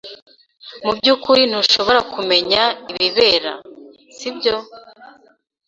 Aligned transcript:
Mubyukuri 0.83 1.41
ntushobora 1.49 1.99
kumenya 2.13 2.63
ibibera, 2.91 3.53
sibyo? 4.17 4.55